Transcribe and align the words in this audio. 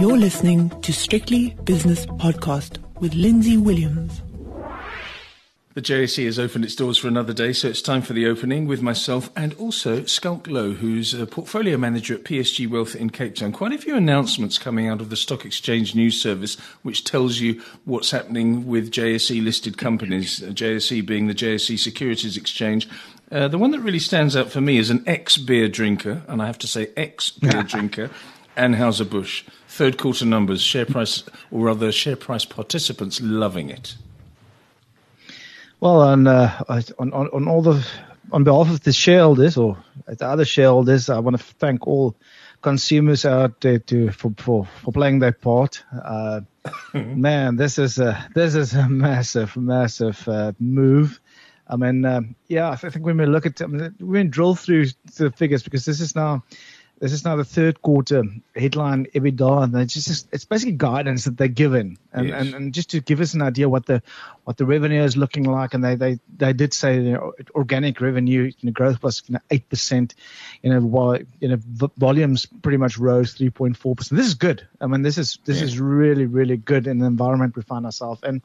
You're 0.00 0.16
listening 0.16 0.70
to 0.80 0.94
Strictly 0.94 1.50
Business 1.64 2.06
Podcast 2.06 2.78
with 3.00 3.12
Lindsay 3.12 3.58
Williams. 3.58 4.22
The 5.74 5.82
JSE 5.82 6.24
has 6.24 6.38
opened 6.38 6.64
its 6.64 6.74
doors 6.74 6.96
for 6.96 7.06
another 7.06 7.34
day, 7.34 7.52
so 7.52 7.68
it's 7.68 7.82
time 7.82 8.00
for 8.00 8.14
the 8.14 8.26
opening 8.26 8.66
with 8.66 8.80
myself 8.80 9.28
and 9.36 9.52
also 9.54 10.06
Schalk 10.06 10.44
Louw, 10.44 10.76
who's 10.76 11.12
a 11.12 11.26
portfolio 11.26 11.76
manager 11.76 12.14
at 12.14 12.24
PSG 12.24 12.66
Wealth 12.66 12.96
in 12.96 13.10
Cape 13.10 13.34
Town. 13.34 13.52
Quite 13.52 13.74
a 13.74 13.78
few 13.78 13.94
announcements 13.94 14.56
coming 14.56 14.88
out 14.88 15.02
of 15.02 15.10
the 15.10 15.16
Stock 15.16 15.44
Exchange 15.44 15.94
News 15.94 16.18
Service, 16.18 16.58
which 16.82 17.04
tells 17.04 17.40
you 17.40 17.60
what's 17.84 18.10
happening 18.10 18.66
with 18.66 18.90
JSE 18.90 19.44
listed 19.44 19.76
companies, 19.76 20.40
JSE 20.40 21.04
being 21.04 21.26
the 21.26 21.34
JSE 21.34 21.78
Securities 21.78 22.38
Exchange. 22.38 22.88
Uh, 23.30 23.48
the 23.48 23.58
one 23.58 23.70
that 23.72 23.80
really 23.80 23.98
stands 23.98 24.34
out 24.34 24.50
for 24.50 24.62
me 24.62 24.78
is 24.78 24.88
an 24.88 25.04
ex 25.06 25.36
beer 25.36 25.68
drinker, 25.68 26.22
and 26.26 26.40
I 26.40 26.46
have 26.46 26.58
to 26.60 26.66
say 26.66 26.88
ex 26.96 27.28
beer 27.28 27.62
drinker, 27.64 28.08
Anheuser-Busch. 28.60 29.44
Third 29.68 29.98
quarter 29.98 30.26
numbers, 30.26 30.62
share 30.62 30.84
price, 30.84 31.24
or 31.50 31.66
rather 31.66 31.90
share 31.92 32.16
price 32.16 32.44
participants 32.44 33.20
loving 33.20 33.70
it. 33.70 33.94
Well, 35.80 36.02
on, 36.02 36.26
uh, 36.26 36.62
on, 36.68 37.12
on, 37.12 37.28
on 37.28 37.48
all 37.48 37.62
the, 37.62 37.86
on 38.32 38.44
behalf 38.44 38.70
of 38.70 38.82
the 38.82 38.92
shareholders 38.92 39.56
or 39.56 39.78
the 40.06 40.26
other 40.26 40.44
shareholders, 40.44 41.08
I 41.08 41.20
want 41.20 41.38
to 41.38 41.42
thank 41.42 41.86
all 41.86 42.14
consumers 42.60 43.24
out 43.24 43.60
there 43.62 43.78
to, 43.78 44.10
for, 44.10 44.34
for, 44.36 44.68
for 44.82 44.92
playing 44.92 45.20
their 45.20 45.32
part. 45.32 45.82
Uh, 45.92 46.42
man, 46.94 47.56
this 47.56 47.78
is 47.78 47.98
a, 47.98 48.28
this 48.34 48.54
is 48.54 48.74
a 48.74 48.88
massive, 48.88 49.56
massive, 49.56 50.28
uh, 50.28 50.52
move. 50.58 51.18
I 51.66 51.76
mean, 51.76 52.04
um, 52.04 52.34
yeah, 52.48 52.68
I 52.68 52.76
think 52.76 53.06
when 53.06 53.16
we 53.16 53.26
look 53.26 53.46
at, 53.46 53.62
I 53.62 53.66
mean, 53.66 53.94
we 54.00 54.24
drill 54.24 54.56
through 54.56 54.86
the 55.16 55.30
figures 55.30 55.62
because 55.62 55.84
this 55.84 56.00
is 56.00 56.16
now, 56.16 56.42
this 57.00 57.14
is 57.14 57.24
now 57.24 57.34
the 57.34 57.44
third 57.44 57.80
quarter 57.80 58.22
headline 58.54 59.06
EBITDA, 59.14 59.64
and 59.64 59.76
it's 59.76 59.94
just 59.94 60.28
it's 60.32 60.44
basically 60.44 60.72
guidance 60.72 61.24
that 61.24 61.38
they're 61.38 61.48
given, 61.48 61.96
and, 62.12 62.28
yes. 62.28 62.40
and, 62.40 62.54
and 62.54 62.74
just 62.74 62.90
to 62.90 63.00
give 63.00 63.20
us 63.20 63.32
an 63.32 63.40
idea 63.40 63.70
what 63.70 63.86
the 63.86 64.02
what 64.44 64.58
the 64.58 64.66
revenue 64.66 65.02
is 65.02 65.16
looking 65.16 65.44
like, 65.44 65.72
and 65.72 65.82
they 65.82 65.94
they, 65.94 66.18
they 66.36 66.52
did 66.52 66.74
say 66.74 67.00
you 67.00 67.12
know, 67.12 67.32
organic 67.54 68.02
revenue 68.02 68.42
you 68.42 68.66
know, 68.66 68.72
growth 68.72 69.02
was 69.02 69.22
eight 69.50 69.66
percent, 69.70 70.14
you 70.62 70.70
know 70.70 70.80
while 70.80 71.18
you 71.40 71.48
know 71.48 71.58
volumes 71.96 72.44
pretty 72.44 72.76
much 72.76 72.98
rose 72.98 73.32
three 73.32 73.50
point 73.50 73.78
four 73.78 73.96
percent. 73.96 74.18
This 74.18 74.26
is 74.26 74.34
good. 74.34 74.68
I 74.78 74.86
mean 74.86 75.00
this 75.00 75.16
is 75.16 75.38
this 75.46 75.58
yeah. 75.58 75.64
is 75.64 75.80
really 75.80 76.26
really 76.26 76.58
good 76.58 76.86
in 76.86 76.98
the 76.98 77.06
environment 77.06 77.56
we 77.56 77.62
find 77.62 77.86
ourselves 77.86 78.20
in. 78.24 78.42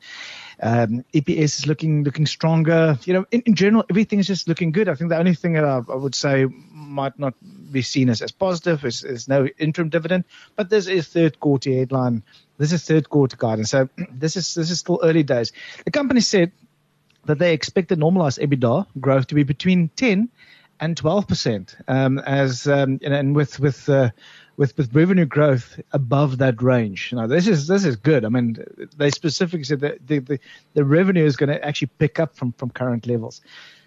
Um, 0.61 1.03
EPS 1.13 1.59
is 1.59 1.67
looking 1.67 2.05
looking 2.05 2.25
stronger. 2.25 2.97
You 3.03 3.15
know 3.15 3.25
in, 3.31 3.41
in 3.41 3.55
general 3.55 3.83
everything 3.89 4.19
is 4.19 4.27
just 4.27 4.47
looking 4.47 4.71
good. 4.71 4.87
I 4.87 4.95
think 4.95 5.09
the 5.09 5.17
only 5.17 5.35
thing 5.35 5.53
that 5.53 5.65
I, 5.65 5.81
I 5.89 5.95
would 5.95 6.15
say 6.15 6.45
might 6.71 7.19
not 7.19 7.33
be 7.75 7.81
seen 7.81 8.09
as, 8.09 8.21
as 8.21 8.31
positive 8.31 8.83
is, 8.83 9.03
is 9.03 9.27
no 9.27 9.47
interim 9.57 9.89
dividend, 9.89 10.23
but 10.55 10.69
this 10.69 10.87
is 10.87 11.07
third 11.07 11.39
quarter 11.39 11.71
headline 11.71 12.23
this 12.57 12.71
is 12.71 12.83
third 12.83 13.09
quarter 13.09 13.37
guidance. 13.37 13.71
So 13.71 13.89
this 14.11 14.35
is 14.35 14.55
this 14.55 14.71
is 14.71 14.79
still 14.79 14.99
early 15.03 15.23
days. 15.23 15.51
The 15.83 15.91
company 15.91 16.21
said 16.21 16.51
that 17.25 17.39
they 17.39 17.53
expect 17.53 17.89
the 17.89 17.95
normalized 17.95 18.39
EBITDA 18.39 18.85
growth 18.99 19.27
to 19.27 19.35
be 19.35 19.43
between 19.43 19.89
10 19.95 20.29
and 20.79 20.97
12 20.97 21.27
percent, 21.27 21.77
um, 21.87 22.19
as 22.19 22.67
um, 22.67 22.99
and 23.03 23.35
with 23.35 23.59
with 23.59 23.87
uh, 23.89 24.09
with 24.57 24.77
with 24.77 24.93
revenue 24.93 25.25
growth 25.25 25.79
above 25.91 26.37
that 26.37 26.61
range. 26.61 27.13
Now 27.13 27.27
this 27.27 27.47
is 27.47 27.67
this 27.67 27.85
is 27.85 27.95
good. 27.95 28.25
I 28.25 28.29
mean, 28.29 28.57
they 28.97 29.09
specifically 29.09 29.63
said 29.63 29.79
that 29.81 30.05
the 30.05 30.19
the, 30.19 30.39
the 30.73 30.85
revenue 30.85 31.25
is 31.25 31.35
going 31.35 31.49
to 31.49 31.65
actually 31.65 31.91
pick 31.97 32.19
up 32.19 32.35
from 32.35 32.51
from 32.53 32.69
current 32.69 33.07
levels. 33.07 33.41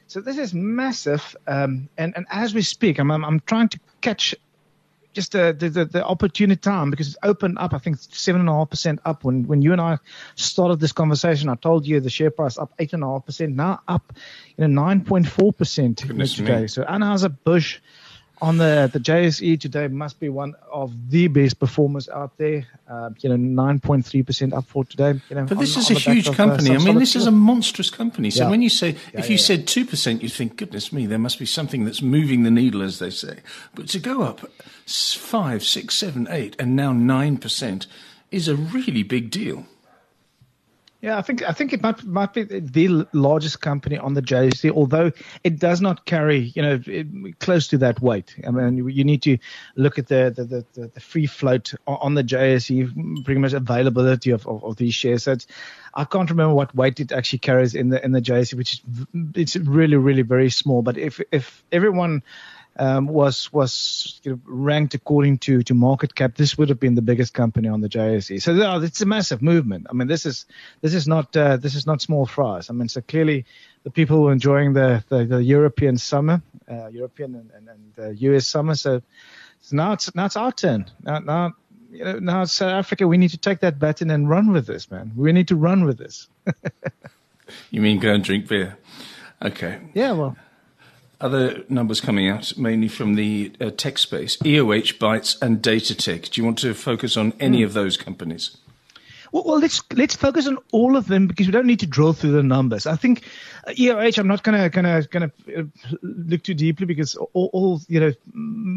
So 0.09 0.23
this 0.23 0.39
is 0.39 0.55
massive. 0.55 1.37
Um, 1.47 1.89
and 1.99 2.17
and 2.17 2.27
as 2.31 2.55
we 2.55 2.63
speak, 2.63 2.99
I'm 2.99 3.11
I'm, 3.11 3.25
I'm 3.25 3.41
trying 3.41 3.69
to 3.69 3.81
catch 4.01 4.35
just 5.13 5.33
the, 5.33 5.55
the, 5.59 5.85
the 5.85 6.05
opportunity 6.05 6.61
time 6.61 6.91
because 6.91 7.09
it's 7.09 7.17
opened 7.23 7.59
up, 7.59 7.75
I 7.75 7.79
think 7.79 7.97
seven 7.99 8.41
and 8.41 8.49
a 8.49 8.53
half 8.53 8.71
percent 8.71 9.01
up. 9.05 9.25
When 9.25 9.47
when 9.47 9.63
you 9.63 9.73
and 9.73 9.81
I 9.81 9.99
started 10.35 10.81
this 10.81 10.93
conversation, 10.93 11.49
I 11.49 11.57
told 11.57 11.87
you 11.87 12.01
the 12.01 12.11
share 12.11 12.31
price 12.31 12.57
up 12.57 12.73
eight 12.79 12.93
and 12.95 13.03
a 13.03 13.07
half 13.07 13.27
percent, 13.27 13.55
now 13.55 13.81
up 13.87 14.13
you 14.57 14.67
know 14.67 14.83
nine 14.83 15.05
point 15.05 15.29
four 15.29 15.53
percent 15.53 15.99
today. 15.99 16.67
So 16.69 16.85
Anheuser 16.85 17.37
Busch 17.45 17.81
on 18.41 18.59
the 18.59 18.91
the 18.93 18.99
JSE 18.99 19.61
today 19.61 19.89
must 19.89 20.21
be 20.21 20.29
one 20.29 20.55
of 20.71 20.93
the 21.11 21.29
best 21.29 21.59
performers 21.59 22.09
out 22.09 22.37
there. 22.39 22.67
Uh, 22.89 23.11
you 23.21 23.29
know, 23.29 23.37
nine 23.37 23.81
point 23.81 24.05
three 24.05 24.23
percent 24.23 24.53
up 24.53 24.65
for 24.65 24.85
today. 24.85 25.21
You 25.29 25.37
know, 25.37 25.45
but 25.45 25.59
this 25.59 25.77
on, 25.77 25.83
is 25.83 25.91
on 25.91 25.97
a 25.97 26.15
huge 26.15 26.29
uh, 26.29 26.33
company. 26.33 26.71
Of, 26.71 26.81
uh, 26.81 26.83
I 26.83 26.85
mean, 26.85 26.99
this 26.99 27.17
is 27.17 27.27
a 27.27 27.31
monstrous 27.31 27.91
company. 27.91 28.31
So 28.31 28.45
yeah. 28.45 28.51
when 28.51 28.63
you 28.63 28.71
say 28.71 28.91
yeah, 28.91 29.21
if 29.21 29.27
yeah, 29.27 29.33
you 29.33 29.39
said 29.39 29.67
two 29.67 29.85
percent, 29.85 30.23
you 30.23 30.29
think, 30.29 30.57
goodness 30.57 30.93
me, 30.93 31.07
there 31.07 31.19
must 31.19 31.39
be 31.39 31.47
something 31.47 31.85
that's 31.85 32.03
moving 32.03 32.43
the 32.43 32.51
needle, 32.51 32.83
as 32.83 32.99
they 32.99 33.11
say. 33.11 33.41
But 33.75 33.89
to 33.89 33.99
go 33.99 34.23
up 34.23 34.51
five, 34.87 35.65
six, 35.65 35.95
seven, 35.95 36.27
eight, 36.31 36.57
and 36.59 36.75
now 36.75 36.93
nine 36.93 37.39
percent 37.39 37.87
is 38.31 38.49
a 38.49 38.57
really 38.57 39.03
big 39.03 39.31
deal. 39.31 39.67
Yeah, 41.01 41.17
I 41.17 41.23
think 41.23 41.45
I 41.45 41.53
think 41.53 41.73
it 41.73 41.81
might 41.81 42.03
might 42.03 42.33
be 42.33 42.43
the 42.43 43.07
largest 43.13 43.61
company 43.61 43.99
on 43.99 44.15
the 44.15 44.23
JSE, 44.23 44.73
although 44.73 45.13
it 45.45 45.61
does 45.61 45.81
not 45.81 46.05
carry 46.07 46.39
you 46.57 46.61
know 46.63 46.81
close 47.39 47.69
to 47.69 47.79
that 47.79 48.03
weight. 48.03 48.35
I 48.45 48.51
mean, 48.51 48.89
you, 48.89 49.05
need 49.05 49.23
to 49.23 49.39
look 49.77 50.01
at 50.01 50.09
the 50.09 50.33
the, 50.35 50.65
the, 50.75 50.89
the 50.89 51.01
free 51.01 51.27
float 51.27 51.73
on 51.87 52.15
the 52.15 52.25
JSE, 52.25 53.25
pretty 53.25 53.41
much 53.41 53.53
availability 53.53 54.33
of, 54.33 54.45
of, 54.49 54.65
of 54.65 54.75
these 54.75 54.93
shares. 54.93 55.23
So 55.23 55.37
I 55.95 56.03
can't 56.05 56.31
remember 56.31 56.55
what 56.55 56.75
weight 56.75 56.99
it 56.99 57.13
actually 57.13 57.41
carries 57.41 57.77
in 57.77 57.91
the 57.91 58.05
in 58.05 58.11
the 58.11 58.21
JSE, 58.21 58.55
which 58.55 58.73
is 58.73 59.07
it's 59.37 59.55
really 59.55 59.97
really 59.97 60.23
very 60.23 60.51
small. 60.51 60.83
But 60.83 60.99
if 60.99 61.21
if 61.31 61.63
everyone 61.71 62.25
um, 62.79 63.07
was 63.07 63.53
was 63.53 64.21
you 64.23 64.33
know, 64.33 64.41
ranked 64.45 64.95
according 64.95 65.39
to 65.39 65.63
to 65.65 65.75
market 65.75 66.15
cap, 66.15 66.37
this 66.37 66.57
would 66.57 66.69
have 66.69 66.81
been 66.81 66.95
the 66.95 67.03
biggest 67.03 67.35
company 67.35 67.69
on 67.69 67.81
the 67.81 67.89
JSE. 67.89 68.41
So 68.41 68.53
uh, 68.53 68.81
it's 68.81 69.01
a 69.01 69.07
massive 69.07 69.43
movement. 69.43 69.87
I 69.91 69.93
mean, 69.95 70.09
this 70.09 70.27
is 70.27 70.47
this 70.81 70.95
is 70.95 71.07
not 71.07 71.37
uh, 71.37 71.57
this 71.57 71.75
is 71.75 71.87
not 71.87 72.01
small 72.01 72.27
fries. 72.27 72.71
I 72.71 72.73
mean, 72.73 72.89
so 72.89 73.01
clearly 73.01 73.45
the 73.85 73.91
people 73.91 74.23
were 74.23 74.33
enjoying 74.33 74.73
the 74.75 75.05
the, 75.09 75.25
the 75.25 75.43
European 75.43 75.99
summer, 75.99 76.43
uh, 76.71 76.89
European 76.89 77.35
and, 77.35 77.69
and, 77.69 77.99
and 77.99 78.21
US 78.21 78.47
summer. 78.47 78.75
So, 78.75 79.03
so 79.63 79.77
now 79.77 79.93
it's 79.93 80.15
now 80.15 80.27
it's 80.27 80.37
our 80.37 80.53
turn. 80.53 80.87
Now, 81.03 81.19
now 81.19 81.53
you 81.91 82.05
know, 82.05 82.19
now 82.19 82.45
South 82.45 82.73
Africa, 82.73 83.09
we 83.09 83.17
need 83.17 83.31
to 83.31 83.39
take 83.39 83.61
that 83.61 83.79
baton 83.79 84.11
and 84.11 84.29
run 84.29 84.53
with 84.53 84.67
this, 84.67 84.91
man. 84.91 85.13
We 85.17 85.33
need 85.33 85.49
to 85.49 85.57
run 85.57 85.85
with 85.85 85.99
this. 85.99 86.29
you 87.71 87.81
mean 87.81 87.99
go 87.99 88.13
and 88.13 88.23
drink 88.23 88.49
beer? 88.49 88.77
Okay. 89.43 89.81
Yeah, 89.95 90.13
well, 90.13 90.37
other 91.21 91.65
numbers 91.69 92.01
coming 92.01 92.29
out, 92.29 92.57
mainly 92.57 92.89
from 92.89 93.15
the 93.15 93.53
uh, 93.61 93.71
tech 93.77 93.99
space, 93.99 94.37
EOH, 94.39 94.99
Bytes, 94.99 95.41
and 95.43 95.61
Datatec. 95.63 96.31
Do 96.31 96.41
you 96.41 96.45
want 96.45 96.59
to 96.59 96.75
focus 96.75 97.17
on 97.17 97.33
any 97.41 97.63
mm. 97.63 97.65
of 97.65 97.73
those 97.73 97.97
companies? 97.97 98.57
Well, 99.33 99.45
well, 99.45 99.59
let's 99.59 99.83
let's 99.95 100.17
focus 100.17 100.47
on 100.47 100.59
all 100.73 100.97
of 100.97 101.07
them 101.07 101.27
because 101.27 101.47
we 101.47 101.53
don't 101.53 101.67
need 101.67 101.81
to 101.81 101.87
drill 101.87 102.13
through 102.13 102.33
the 102.33 102.43
numbers. 102.43 102.87
I 102.87 102.97
think 102.97 103.25
uh, 103.67 103.73
EOH, 103.73 104.19
I'm 104.19 104.29
not 104.29 104.43
gonna 104.43 104.69
gonna 104.71 105.03
gonna 105.03 105.31
uh, 105.57 105.63
look 106.03 106.43
too 106.43 106.55
deeply 106.55 106.87
because 106.87 107.15
all, 107.15 107.51
all 107.53 107.81
you 107.89 108.01
know 108.01 108.13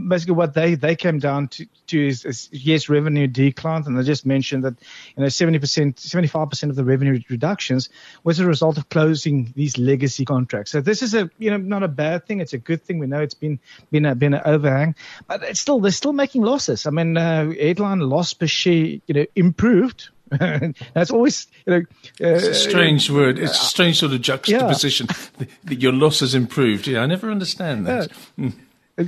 basically 0.10 0.36
what 0.36 0.54
they 0.54 0.76
they 0.76 0.96
came 0.96 1.20
down 1.20 1.48
to, 1.50 1.66
to 1.88 2.08
is, 2.08 2.26
is 2.26 2.50
yes 2.52 2.90
revenue 2.90 3.28
declines 3.28 3.88
and 3.88 3.98
I 3.98 4.04
just 4.04 4.26
mentioned 4.26 4.64
that 4.64 4.76
you 5.16 5.24
know 5.24 5.30
70 5.30 5.60
percent 5.60 6.00
75 6.00 6.50
percent 6.50 6.70
of 6.70 6.76
the 6.76 6.84
revenue 6.84 7.20
reductions 7.30 7.90
was 8.24 8.40
a 8.40 8.46
result 8.46 8.78
of 8.78 8.90
closing 8.90 9.54
these 9.56 9.78
legacy 9.78 10.26
contracts. 10.26 10.72
So 10.72 10.82
this 10.82 11.02
is 11.02 11.14
a 11.14 11.30
you 11.38 11.52
know 11.52 11.58
not 11.58 11.84
a 11.84 11.88
bad 11.88 12.26
thing. 12.26 12.42
It's 12.42 12.54
a 12.54 12.58
good 12.58 12.84
thing. 12.84 13.00
We 13.00 13.08
know 13.08 13.22
it's 13.22 13.34
been 13.34 13.60
been 13.92 14.06
a, 14.06 14.16
been 14.16 14.34
an 14.34 14.42
overhang, 14.46 14.96
but 15.28 15.44
it's 15.44 15.60
still 15.60 15.80
they're 15.80 15.92
still 15.92 16.14
making 16.14 16.42
losses. 16.42 16.86
I 16.86 16.90
mean 16.90 17.18
uh, 17.18 17.52
headline 17.52 18.00
loss 18.00 18.34
per 18.34 18.48
share 18.48 18.74
you 19.08 19.14
know 19.14 19.26
improved 19.36 20.10
That's 20.94 21.12
always, 21.12 21.48
you 21.66 21.74
know, 21.74 21.80
uh, 22.22 22.36
it's 22.36 22.48
a 22.48 22.54
strange 22.54 23.10
word. 23.10 23.38
It's 23.38 23.60
a 23.60 23.66
strange 23.66 24.00
sort 24.00 24.14
of 24.14 24.22
juxtaposition. 24.22 25.08
Yeah. 25.40 25.46
Your 25.70 25.92
loss 25.92 26.22
has 26.22 26.34
improved. 26.34 26.88
Yeah, 26.88 27.02
I 27.02 27.06
never 27.06 27.30
understand 27.30 27.86
that. 27.86 28.10
Yeah. 28.38 28.50
Mm. 28.50 28.54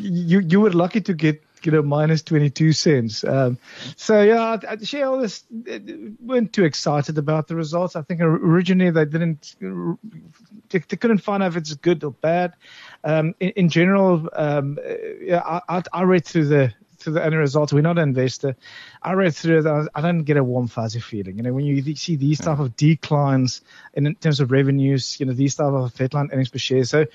You 0.01 0.39
you 0.39 0.59
were 0.59 0.71
lucky 0.71 1.01
to 1.01 1.13
get 1.13 1.41
you 1.65 1.71
know 1.71 1.81
minus 1.81 2.21
22 2.23 2.73
cents. 2.73 3.23
Um, 3.23 3.57
so 3.95 4.21
yeah, 4.21 4.57
shareholders 4.83 5.43
uh, 5.71 5.79
weren't 6.19 6.51
too 6.51 6.65
excited 6.65 7.17
about 7.17 7.47
the 7.47 7.55
results. 7.55 7.95
I 7.95 8.01
think 8.01 8.19
originally 8.21 8.91
they 8.91 9.05
didn't, 9.05 9.55
they, 9.61 10.79
they 10.79 10.97
couldn't 10.97 11.19
find 11.19 11.41
out 11.41 11.51
if 11.51 11.57
it's 11.57 11.73
good 11.75 12.03
or 12.03 12.11
bad. 12.11 12.53
Um, 13.05 13.35
in, 13.39 13.49
in, 13.51 13.69
general, 13.69 14.29
um, 14.33 14.77
yeah, 15.21 15.61
I, 15.69 15.83
I 15.93 16.03
read 16.03 16.25
through 16.25 16.47
the 16.47 16.73
to 17.03 17.11
the 17.11 17.23
end 17.23 17.35
result. 17.35 17.73
We're 17.73 17.81
not 17.81 17.97
an 17.97 18.09
investor. 18.09 18.55
I 19.01 19.13
read 19.13 19.35
through 19.35 19.59
it. 19.59 19.89
I 19.93 20.01
don't 20.01 20.23
get 20.23 20.37
a 20.37 20.43
warm 20.43 20.67
fuzzy 20.67 20.99
feeling. 20.99 21.37
You 21.37 21.43
know, 21.43 21.53
when 21.53 21.65
you 21.65 21.95
see 21.95 22.15
these 22.15 22.39
type 22.39 22.59
of 22.59 22.75
declines 22.75 23.61
in 23.93 24.13
terms 24.15 24.39
of 24.39 24.51
revenues, 24.51 25.19
you 25.19 25.25
know, 25.25 25.33
these 25.33 25.55
type 25.55 25.73
of 25.73 25.95
headline 25.97 26.29
earnings 26.31 26.49
per 26.49 26.57
share. 26.57 26.83
So 26.83 27.05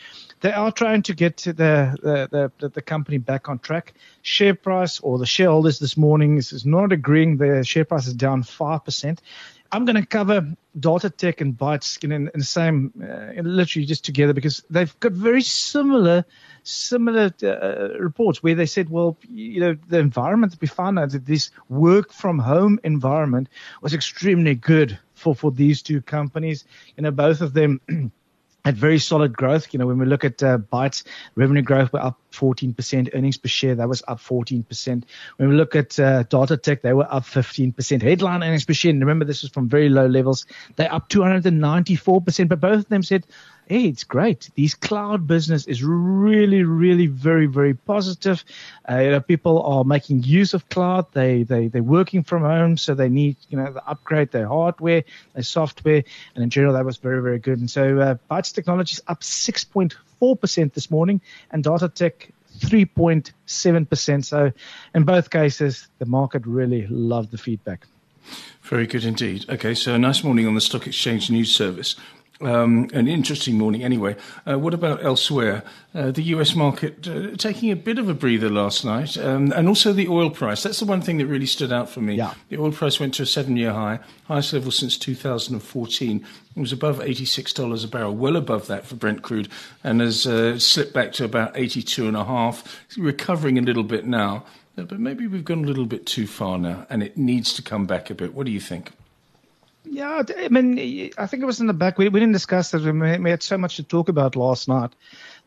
they 0.40 0.52
are 0.52 0.70
trying 0.70 1.02
to 1.02 1.14
get 1.14 1.37
the 1.38 1.52
the 1.52 2.50
the, 2.58 2.69
the 2.69 2.82
company 2.82 3.19
back 3.19 3.49
on 3.49 3.58
track. 3.58 3.94
Share 4.23 4.55
price 4.55 5.00
or 5.00 5.19
the 5.19 5.26
shareholders 5.26 5.79
this 5.79 5.96
morning 5.96 6.37
is, 6.37 6.52
is 6.52 6.67
not 6.67 6.93
agreeing. 6.93 7.38
The 7.38 7.64
share 7.64 7.85
price 7.85 8.06
is 8.06 8.14
down 8.14 8.43
five 8.43 8.85
percent. 8.85 9.23
I'm 9.70 9.84
going 9.84 9.96
to 9.96 10.06
cover 10.06 10.54
Datatec 10.78 11.40
and 11.40 11.56
Bytes 11.56 12.02
in, 12.02 12.12
in 12.12 12.30
the 12.34 12.44
same, 12.44 12.92
uh, 13.02 13.40
literally 13.42 13.86
just 13.86 14.04
together 14.04 14.32
because 14.32 14.62
they've 14.70 14.98
got 15.00 15.12
very 15.12 15.42
similar 15.42 16.24
similar 16.62 17.32
uh, 17.42 17.98
reports 17.98 18.42
where 18.42 18.54
they 18.54 18.66
said, 18.66 18.90
well, 18.90 19.16
you 19.28 19.60
know, 19.60 19.76
the 19.88 19.98
environment 19.98 20.52
that 20.52 20.60
we 20.60 20.68
found 20.68 20.98
out 20.98 21.10
that 21.10 21.24
this 21.24 21.50
work 21.68 22.12
from 22.12 22.38
home 22.38 22.78
environment 22.84 23.48
was 23.80 23.94
extremely 23.94 24.54
good 24.54 24.98
for, 25.14 25.34
for 25.34 25.50
these 25.50 25.82
two 25.82 26.02
companies. 26.02 26.64
You 26.96 27.04
know, 27.04 27.10
both 27.10 27.40
of 27.40 27.54
them 27.54 27.80
had 28.68 28.76
very 28.76 28.98
solid 28.98 29.34
growth. 29.34 29.72
You 29.72 29.78
know, 29.78 29.86
when 29.86 29.98
we 29.98 30.04
look 30.04 30.24
at 30.24 30.42
uh, 30.42 30.58
Bytes, 30.58 31.02
revenue 31.36 31.62
growth 31.62 31.90
were 31.90 32.02
up 32.02 32.20
14%, 32.32 33.08
earnings 33.14 33.38
per 33.38 33.48
share, 33.48 33.74
that 33.76 33.88
was 33.88 34.02
up 34.06 34.18
14%. 34.18 35.04
When 35.38 35.48
we 35.48 35.54
look 35.54 35.74
at 35.74 35.98
uh, 35.98 36.24
Datatec, 36.24 36.82
they 36.82 36.92
were 36.92 37.10
up 37.10 37.24
15%. 37.24 38.02
Headline 38.02 38.42
earnings 38.42 38.66
per 38.66 38.74
share, 38.74 38.90
and 38.90 39.00
remember 39.00 39.24
this 39.24 39.40
was 39.40 39.50
from 39.50 39.70
very 39.70 39.88
low 39.88 40.06
levels, 40.06 40.44
they're 40.76 40.92
up 40.92 41.08
294%, 41.08 42.48
but 42.48 42.60
both 42.60 42.80
of 42.80 42.88
them 42.88 43.02
said, 43.02 43.26
hey, 43.68 43.84
it's 43.84 44.04
great. 44.04 44.48
These 44.54 44.74
cloud 44.74 45.26
business 45.26 45.66
is 45.66 45.84
really, 45.84 46.62
really 46.64 47.06
very, 47.06 47.46
very 47.46 47.74
positive. 47.74 48.44
Uh, 48.90 48.98
you 48.98 49.10
know, 49.10 49.20
people 49.20 49.62
are 49.62 49.84
making 49.84 50.22
use 50.22 50.54
of 50.54 50.68
cloud. 50.70 51.06
They, 51.12 51.42
they, 51.42 51.68
they're 51.68 51.82
working 51.82 52.22
from 52.24 52.42
home, 52.42 52.76
so 52.78 52.94
they 52.94 53.08
need, 53.08 53.36
you 53.50 53.58
know, 53.58 53.72
to 53.72 53.88
upgrade 53.88 54.30
their 54.30 54.48
hardware, 54.48 55.04
their 55.34 55.42
software, 55.42 56.02
and 56.34 56.44
in 56.44 56.50
general, 56.50 56.74
that 56.74 56.84
was 56.84 56.96
very, 56.96 57.22
very 57.22 57.38
good. 57.38 57.58
And 57.58 57.70
so, 57.70 57.98
uh, 57.98 58.14
Bytes 58.30 58.54
Technologies 58.54 59.00
up 59.06 59.20
6.4% 59.20 60.72
this 60.72 60.90
morning, 60.90 61.20
and 61.50 61.62
Datatec 61.62 62.30
3.7%. 62.58 64.24
So, 64.24 64.52
in 64.94 65.04
both 65.04 65.30
cases, 65.30 65.88
the 65.98 66.06
market 66.06 66.46
really 66.46 66.86
loved 66.86 67.30
the 67.30 67.38
feedback. 67.38 67.86
Very 68.62 68.86
good 68.86 69.04
indeed. 69.04 69.46
Okay, 69.48 69.74
so 69.74 69.94
a 69.94 69.98
nice 69.98 70.22
morning 70.22 70.46
on 70.46 70.54
the 70.54 70.60
Stock 70.60 70.86
Exchange 70.86 71.30
News 71.30 71.54
Service. 71.54 71.96
Um, 72.40 72.88
an 72.93 73.08
interesting 73.08 73.58
morning 73.58 73.82
anyway. 73.82 74.14
Uh, 74.49 74.61
what 74.61 74.73
about 74.73 75.05
elsewhere? 75.05 75.64
Uh, 75.93 76.12
the 76.12 76.23
US 76.35 76.55
market 76.55 77.08
uh, 77.08 77.35
taking 77.37 77.73
a 77.73 77.76
bit 77.76 77.99
of 77.99 78.08
a 78.08 78.14
breather 78.14 78.49
last 78.49 78.85
night, 78.85 79.19
um, 79.19 79.52
and 79.56 79.67
also 79.67 79.93
the 79.93 80.06
oil 80.06 80.31
price. 80.31 80.62
That's 80.62 80.79
the 80.79 80.87
one 80.87 81.00
thing 81.00 81.19
that 81.19 81.26
really 81.26 81.46
stood 81.46 81.73
out 81.73 81.90
for 81.90 82.00
me. 82.00 82.14
Yeah. 82.14 82.35
The 82.49 82.58
oil 82.58 82.70
price 82.70 83.00
went 83.00 83.14
to 83.14 83.25
a 83.25 83.26
seven 83.26 83.56
year 83.56 83.73
high, 83.73 83.99
highest 84.26 84.52
level 84.52 84.70
since 84.70 84.96
2014. 84.96 86.26
It 86.55 86.61
was 86.61 86.73
above 86.73 87.00
$86 87.00 87.85
a 87.85 87.88
barrel, 87.88 88.14
well 88.14 88.37
above 88.37 88.69
that 88.69 88.87
for 88.87 88.94
Brent 88.94 89.23
crude, 89.23 89.49
and 89.82 90.00
has 90.00 90.25
uh, 90.25 90.61
slipped 90.61 90.93
back 90.93 91.12
to 91.14 91.25
about 91.25 91.56
82 91.56 92.06
and 92.06 92.17
a 92.17 92.25
half, 92.25 92.87
recovering 92.96 93.58
a 93.58 93.62
little 93.62 93.82
bit 93.82 94.06
now. 94.06 94.44
Uh, 94.76 94.82
but 94.82 95.00
maybe 95.00 95.26
we've 95.26 95.44
gone 95.44 95.64
a 95.64 95.67
little 95.67 95.87
bit 95.87 96.06
too 96.06 96.29
far 96.29 96.56
now, 96.56 96.87
and 96.88 97.02
it 97.02 97.17
needs 97.17 97.52
to 97.55 97.62
come 97.62 97.85
back 97.85 98.11
a 98.11 98.14
bit. 98.14 98.32
What 98.32 98.46
do 98.46 98.52
you 98.52 98.61
think? 98.61 98.93
Yeah, 99.90 100.23
I 100.37 100.49
mean, 100.49 101.11
I 101.17 101.26
think 101.26 101.43
it 101.43 101.46
was 101.46 101.61
in 101.61 101.67
the 101.67 101.73
back. 101.73 101.99
We, 101.99 102.08
we 102.08 102.20
didn't 102.20 102.32
discuss 102.32 102.75
it. 102.75 102.82
We 102.82 103.31
had 103.31 103.43
so 103.43 103.58
much 103.58 103.76
to 103.76 103.82
talk 103.82 104.08
about 104.08 104.37
last 104.37 104.69
night 104.69 104.90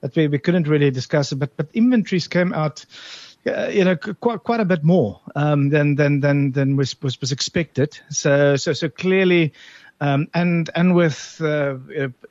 that 0.01 0.15
we, 0.15 0.27
we 0.27 0.39
couldn't 0.39 0.67
really 0.67 0.91
discuss 0.91 1.31
it. 1.31 1.35
But 1.35 1.55
but 1.57 1.67
inventories 1.73 2.27
came 2.27 2.53
out, 2.53 2.85
uh, 3.45 3.67
you 3.67 3.83
know, 3.83 3.95
quite 3.95 4.43
quite 4.43 4.59
a 4.59 4.65
bit 4.65 4.83
more 4.83 5.21
um, 5.35 5.69
than 5.69 5.95
than 5.95 6.21
than 6.21 6.51
than 6.51 6.75
was, 6.75 6.99
was 7.01 7.19
was 7.21 7.31
expected. 7.31 7.99
So 8.09 8.55
so 8.55 8.73
so 8.73 8.89
clearly. 8.89 9.53
Um, 9.99 10.29
and 10.33 10.67
and 10.73 10.95
with 10.95 11.39
uh, 11.41 11.77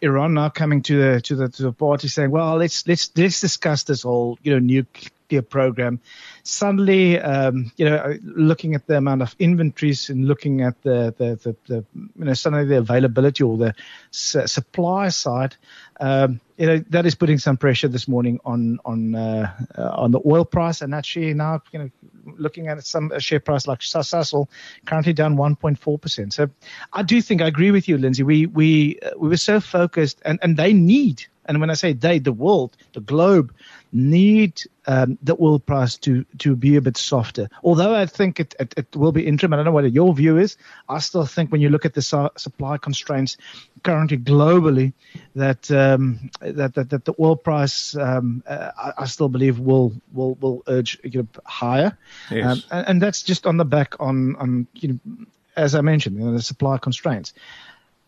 Iran 0.02 0.34
now 0.34 0.48
coming 0.48 0.82
to 0.82 1.00
the 1.00 1.20
to 1.20 1.36
the 1.36 1.48
to 1.50 1.62
the 1.62 1.72
party 1.72 2.08
saying, 2.08 2.32
well, 2.32 2.56
let's 2.56 2.84
let's 2.88 3.12
let's 3.16 3.38
discuss 3.40 3.84
this 3.84 4.02
whole 4.02 4.38
you 4.42 4.52
know 4.52 4.58
nuclear 4.58 5.42
program 5.42 6.00
suddenly, 6.50 7.18
um, 7.18 7.70
you 7.76 7.84
know, 7.84 8.18
looking 8.22 8.74
at 8.74 8.86
the 8.86 8.96
amount 8.96 9.22
of 9.22 9.34
inventories 9.38 10.10
and 10.10 10.26
looking 10.26 10.62
at 10.62 10.80
the, 10.82 11.14
the, 11.16 11.36
the, 11.36 11.56
the 11.66 11.84
you 11.94 12.24
know, 12.24 12.34
suddenly 12.34 12.66
the 12.66 12.78
availability 12.78 13.44
or 13.44 13.56
the 13.56 13.74
s- 14.12 14.52
supply 14.52 15.08
side, 15.08 15.56
um, 16.00 16.40
you 16.56 16.66
know, 16.66 16.78
that 16.90 17.06
is 17.06 17.14
putting 17.14 17.38
some 17.38 17.56
pressure 17.56 17.88
this 17.88 18.08
morning 18.08 18.40
on 18.44 18.80
on 18.84 19.14
uh, 19.14 19.54
uh, 19.78 19.90
on 19.90 20.10
the 20.10 20.20
oil 20.26 20.44
price. 20.44 20.80
And 20.80 20.94
actually 20.94 21.32
now, 21.34 21.62
you 21.72 21.78
know, 21.78 21.90
looking 22.38 22.68
at 22.68 22.84
some 22.84 23.12
share 23.18 23.40
price 23.40 23.66
like 23.66 23.80
Sasol, 23.80 24.48
currently 24.86 25.12
down 25.12 25.36
1.4 25.36 26.00
percent. 26.00 26.32
So 26.34 26.50
I 26.92 27.02
do 27.02 27.20
think 27.20 27.42
I 27.42 27.46
agree 27.46 27.70
with 27.70 27.88
you, 27.88 27.98
Lindsay. 27.98 28.22
We 28.22 28.46
we 28.46 28.98
uh, 29.00 29.10
we 29.18 29.28
were 29.28 29.36
so 29.36 29.60
focused, 29.60 30.20
and 30.24 30.38
and 30.42 30.56
they 30.56 30.72
need. 30.72 31.24
And 31.46 31.60
when 31.60 31.70
I 31.70 31.74
say 31.74 31.94
they, 31.94 32.20
the 32.20 32.32
world, 32.32 32.76
the 32.92 33.00
globe, 33.00 33.52
need 33.92 34.62
um, 34.86 35.18
the 35.22 35.36
oil 35.40 35.58
price 35.58 35.96
to 35.98 36.24
to 36.38 36.54
be 36.54 36.76
a 36.76 36.80
bit 36.80 36.96
softer. 36.96 37.48
Although 37.64 37.94
I 37.94 38.06
think 38.06 38.40
it, 38.40 38.54
it, 38.60 38.74
it, 38.76 38.96
will 38.96 39.12
be 39.12 39.26
interim. 39.26 39.52
I 39.52 39.56
don't 39.56 39.64
know 39.64 39.72
what 39.72 39.90
your 39.92 40.14
view 40.14 40.38
is. 40.38 40.56
I 40.88 41.00
still 41.00 41.26
think 41.26 41.50
when 41.50 41.60
you 41.60 41.68
look 41.68 41.84
at 41.84 41.94
the 41.94 42.02
su- 42.02 42.30
supply 42.36 42.78
constraints 42.78 43.36
currently 43.82 44.18
globally, 44.18 44.92
that 45.34 45.70
um, 45.94 46.30
that, 46.40 46.74
that, 46.74 46.90
that 46.90 47.04
the 47.04 47.14
oil 47.18 47.36
price 47.36 47.96
um, 47.96 48.42
uh, 48.46 48.70
I, 48.76 48.92
I, 48.98 49.04
still 49.06 49.28
believe 49.28 49.58
will 49.58 49.92
will 50.12 50.34
will 50.36 50.62
urge 50.66 50.98
you 51.02 51.22
know, 51.22 51.28
higher, 51.44 51.96
yes. 52.30 52.44
Um, 52.44 52.62
and, 52.70 52.88
and, 52.88 53.02
that's 53.02 53.22
just 53.22 53.46
on 53.46 53.56
the 53.56 53.64
back 53.64 53.94
on 54.00 54.36
on 54.36 54.66
you 54.74 54.88
know 54.88 55.26
as 55.56 55.74
I 55.74 55.80
mentioned 55.80 56.16
you 56.16 56.24
know, 56.24 56.32
the 56.32 56.42
supply 56.42 56.78
constraints. 56.78 57.32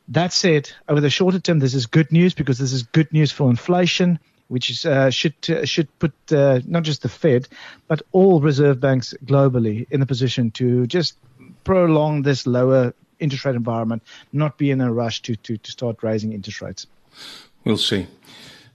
That 0.09 0.33
said, 0.33 0.71
over 0.89 1.01
the 1.01 1.11
shorter 1.11 1.39
term, 1.39 1.59
this 1.59 1.75
is 1.75 1.87
good 1.87 2.11
news 2.11 2.35
because 2.35 2.59
this 2.59 2.73
is 2.73 2.83
good 2.83 3.13
news 3.13 3.31
for 3.31 3.49
inflation 3.49 4.19
which 4.49 4.69
is, 4.69 4.85
uh, 4.85 5.09
should 5.09 5.35
uh, 5.49 5.65
should 5.65 5.89
put 5.99 6.13
uh, 6.31 6.61
not 6.67 6.83
just 6.83 7.01
the 7.01 7.09
Fed 7.09 7.49
but 7.89 8.03
all 8.13 8.41
reserve 8.41 8.81
banks 8.81 9.15
globally 9.25 9.87
in 9.91 10.03
a 10.03 10.07
position 10.07 10.51
to 10.51 10.87
just 10.87 11.17
prolong 11.65 12.21
this 12.21 12.47
lower 12.47 12.93
interest 13.19 13.47
rate 13.47 13.55
environment, 13.55 14.03
not 14.33 14.59
be 14.59 14.71
in 14.71 14.81
a 14.83 14.93
rush 14.93 15.23
to 15.23 15.37
to, 15.37 15.57
to 15.57 15.71
start 15.71 16.03
raising 16.03 16.33
interest 16.33 16.61
rates. 16.61 16.87
We'll 17.65 17.77
see. 17.77 18.07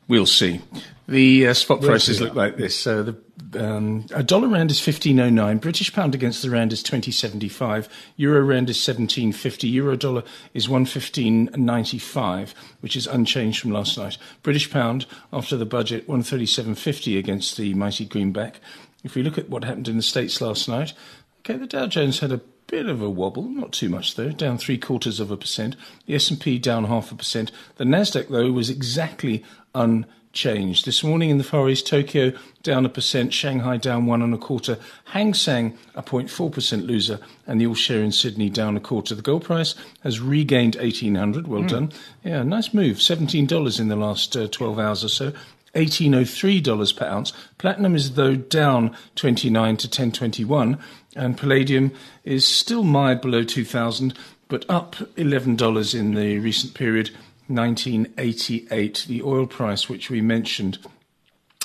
We'll 0.08 0.26
see. 0.26 0.62
The 1.08 1.48
uh, 1.48 1.54
spot 1.54 1.82
prices 1.82 2.22
look 2.22 2.36
like 2.36 2.58
this. 2.58 2.86
Uh, 2.86 3.04
the 3.04 3.18
um, 3.56 4.06
a 4.14 4.24
dollar 4.24 4.48
rand 4.48 4.72
is 4.72 4.80
15.09. 4.80 5.62
British 5.62 5.94
pound 5.94 6.14
against 6.14 6.42
the 6.42 6.50
rand 6.50 6.74
is 6.74 6.84
20.75. 6.84 7.88
Euro 8.18 8.42
rand 8.42 8.70
is 8.70 8.78
17.50. 8.78 9.72
Euro 9.72 9.96
dollar 9.96 10.24
is 10.54 10.68
115.95, 10.68 12.54
which 12.82 12.96
is 12.96 13.08
unchanged 13.08 13.62
from 13.62 13.72
last 13.72 13.98
night. 13.98 14.18
British 14.44 14.70
pound 14.70 15.06
after 15.32 15.56
the 15.56 15.66
budget 15.66 16.08
137.50 16.08 17.18
against 17.18 17.58
the 17.58 17.74
mighty 17.74 18.06
greenback. 18.06 18.60
If 19.04 19.16
we 19.16 19.24
look 19.24 19.38
at 19.38 19.50
what 19.50 19.64
happened 19.64 19.88
in 19.88 19.98
the 19.98 20.04
states 20.04 20.42
last 20.42 20.68
night, 20.68 20.94
okay, 21.40 21.58
the 21.58 21.68
Dow 21.68 21.88
Jones 21.88 22.20
had 22.20 22.32
a 22.32 22.42
bit 22.68 22.88
of 22.88 23.02
a 23.02 23.10
wobble, 23.10 23.44
not 23.44 23.72
too 23.72 23.90
much 23.90 24.16
though, 24.16 24.30
down 24.30 24.58
three 24.58 24.78
quarters 24.78 25.20
of 25.20 25.32
a 25.32 25.38
percent. 25.38 25.76
The 26.06 26.16
S&P 26.16 26.60
down 26.60 26.84
half 26.84 27.12
a 27.12 27.16
percent. 27.16 27.52
The 27.78 27.86
Nasdaq 27.86 28.28
though 28.28 28.52
was 28.52 28.70
exactly 28.70 29.44
unchanged. 29.74 30.86
This 30.86 31.02
morning 31.02 31.30
in 31.30 31.38
the 31.38 31.46
Far 31.46 31.70
East, 31.70 31.88
Tokyo 31.88 32.34
down 32.64 32.86
a 32.86 32.90
percent, 32.90 33.34
Shanghai 33.34 33.78
down 33.78 34.06
one 34.06 34.22
and 34.22 34.34
a 34.34 34.38
quarter, 34.38 34.78
Hang 35.06 35.34
Seng 35.34 35.78
a 35.96 36.04
0.4% 36.04 36.86
loser, 36.86 37.20
and 37.48 37.62
the 37.62 37.68
all 37.68 37.74
share 37.74 38.04
in 38.04 38.12
Sydney 38.12 38.50
down 38.50 38.76
a 38.76 38.82
quarter. 38.82 39.16
The 39.16 39.22
gold 39.22 39.46
price 39.46 39.74
has 40.02 40.20
regained 40.20 40.76
1800. 40.76 41.48
Well 41.48 41.64
mm. 41.64 41.70
done. 41.70 41.92
Yeah, 42.24 42.44
nice 42.44 42.74
move. 42.74 42.98
$17 42.98 43.80
in 43.80 43.88
the 43.88 43.96
last 43.96 44.36
uh, 44.36 44.48
12 44.48 44.78
hours 44.78 45.06
or 45.06 45.10
so. 45.10 45.32
$1803 45.76 46.96
per 46.96 47.06
ounce. 47.06 47.34
Platinum 47.58 47.96
is 47.96 48.14
though 48.14 48.36
down 48.36 48.96
29 49.16 49.78
to 49.78 49.88
1021, 49.88 50.78
and 51.16 51.38
palladium 51.38 51.92
is 52.24 52.46
still 52.48 52.84
mired 52.84 53.22
below 53.22 53.44
2000, 53.44 54.18
but 54.48 54.66
up 54.70 54.96
$11 55.16 56.00
in 56.00 56.14
the 56.14 56.40
recent 56.40 56.74
period 56.74 57.12
1988, 57.48 59.06
the 59.08 59.22
oil 59.24 59.46
price, 59.46 59.88
which 59.88 60.10
we 60.10 60.22
mentioned, 60.22 60.78